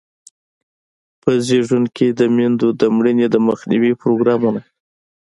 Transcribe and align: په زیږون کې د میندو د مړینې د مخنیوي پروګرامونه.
په 1.21 1.31
زیږون 1.47 1.83
کې 1.95 2.07
د 2.19 2.21
میندو 2.35 2.69
د 2.81 2.83
مړینې 2.95 3.27
د 3.31 3.35
مخنیوي 3.47 3.93
پروګرامونه. 4.01 4.61